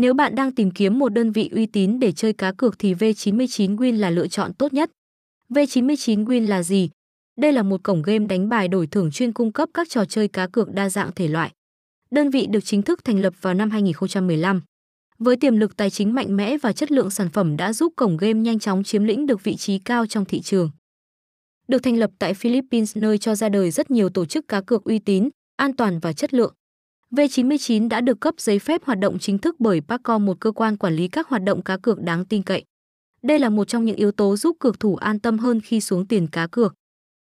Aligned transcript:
Nếu 0.00 0.14
bạn 0.14 0.34
đang 0.34 0.52
tìm 0.52 0.70
kiếm 0.70 0.98
một 0.98 1.08
đơn 1.08 1.32
vị 1.32 1.50
uy 1.52 1.66
tín 1.66 1.98
để 2.00 2.12
chơi 2.12 2.32
cá 2.32 2.52
cược 2.52 2.78
thì 2.78 2.94
V99 2.94 3.76
Win 3.76 3.96
là 3.98 4.10
lựa 4.10 4.28
chọn 4.28 4.52
tốt 4.54 4.72
nhất. 4.72 4.90
V99 5.48 6.24
Win 6.26 6.48
là 6.48 6.62
gì? 6.62 6.90
Đây 7.38 7.52
là 7.52 7.62
một 7.62 7.82
cổng 7.82 8.02
game 8.02 8.26
đánh 8.26 8.48
bài 8.48 8.68
đổi 8.68 8.86
thưởng 8.86 9.10
chuyên 9.10 9.32
cung 9.32 9.52
cấp 9.52 9.68
các 9.74 9.88
trò 9.90 10.04
chơi 10.04 10.28
cá 10.28 10.46
cược 10.46 10.72
đa 10.72 10.88
dạng 10.88 11.12
thể 11.12 11.28
loại. 11.28 11.50
Đơn 12.10 12.30
vị 12.30 12.46
được 12.46 12.60
chính 12.64 12.82
thức 12.82 13.04
thành 13.04 13.20
lập 13.20 13.34
vào 13.40 13.54
năm 13.54 13.70
2015. 13.70 14.62
Với 15.18 15.36
tiềm 15.36 15.56
lực 15.56 15.76
tài 15.76 15.90
chính 15.90 16.14
mạnh 16.14 16.36
mẽ 16.36 16.56
và 16.58 16.72
chất 16.72 16.92
lượng 16.92 17.10
sản 17.10 17.28
phẩm 17.28 17.56
đã 17.56 17.72
giúp 17.72 17.92
cổng 17.96 18.16
game 18.16 18.40
nhanh 18.40 18.58
chóng 18.58 18.84
chiếm 18.84 19.04
lĩnh 19.04 19.26
được 19.26 19.44
vị 19.44 19.56
trí 19.56 19.78
cao 19.78 20.06
trong 20.06 20.24
thị 20.24 20.40
trường. 20.40 20.70
Được 21.68 21.82
thành 21.82 21.96
lập 21.96 22.10
tại 22.18 22.34
Philippines 22.34 22.96
nơi 22.96 23.18
cho 23.18 23.34
ra 23.34 23.48
đời 23.48 23.70
rất 23.70 23.90
nhiều 23.90 24.08
tổ 24.08 24.26
chức 24.26 24.48
cá 24.48 24.60
cược 24.60 24.84
uy 24.84 24.98
tín, 24.98 25.28
an 25.56 25.76
toàn 25.76 25.98
và 25.98 26.12
chất 26.12 26.34
lượng. 26.34 26.54
V99 27.16 27.88
đã 27.88 28.00
được 28.00 28.20
cấp 28.20 28.34
giấy 28.38 28.58
phép 28.58 28.84
hoạt 28.84 28.98
động 28.98 29.18
chính 29.18 29.38
thức 29.38 29.56
bởi 29.58 29.80
Pacom, 29.80 30.26
một 30.26 30.40
cơ 30.40 30.52
quan 30.52 30.76
quản 30.76 30.94
lý 30.94 31.08
các 31.08 31.28
hoạt 31.28 31.42
động 31.42 31.62
cá 31.62 31.76
cược 31.76 32.00
đáng 32.00 32.24
tin 32.24 32.42
cậy. 32.42 32.64
Đây 33.22 33.38
là 33.38 33.48
một 33.48 33.68
trong 33.68 33.84
những 33.84 33.96
yếu 33.96 34.12
tố 34.12 34.36
giúp 34.36 34.56
cược 34.60 34.80
thủ 34.80 34.96
an 34.96 35.20
tâm 35.20 35.38
hơn 35.38 35.60
khi 35.60 35.80
xuống 35.80 36.06
tiền 36.06 36.26
cá 36.26 36.46
cược. 36.46 36.74